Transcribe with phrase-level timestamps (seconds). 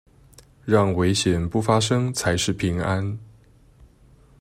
[0.65, 3.19] 讓危險不發生才是平安